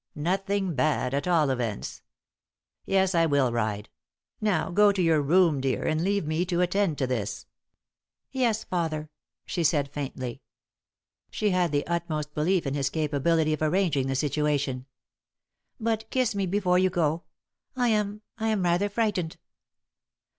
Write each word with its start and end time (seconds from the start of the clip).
"Nothing 0.15 0.73
bad, 0.73 1.13
at 1.13 1.27
all 1.27 1.51
events. 1.51 2.01
Yes, 2.85 3.13
I 3.13 3.27
will 3.27 3.51
ride. 3.51 3.87
Now 4.41 4.71
go 4.71 4.91
to 4.91 4.99
your 4.99 5.21
room, 5.21 5.61
dear, 5.61 5.83
and 5.85 6.03
leave 6.03 6.25
me 6.25 6.43
to 6.43 6.61
attend 6.61 6.97
to 6.97 7.05
this." 7.05 7.45
"Yes, 8.31 8.63
father," 8.63 9.11
she 9.45 9.63
said, 9.63 9.91
faintly. 9.91 10.41
She 11.29 11.51
had 11.51 11.71
the 11.71 11.85
utmost 11.85 12.33
belief 12.33 12.65
in 12.65 12.73
his 12.73 12.89
capability 12.89 13.53
of 13.53 13.61
arranging 13.61 14.07
the 14.07 14.15
situation. 14.15 14.87
"But 15.79 16.09
kiss 16.09 16.33
me 16.33 16.47
before 16.47 16.79
you 16.79 16.89
go. 16.89 17.25
I 17.75 17.89
am 17.89 18.23
I 18.39 18.47
am 18.47 18.63
rather 18.63 18.89
frightened." 18.89 19.37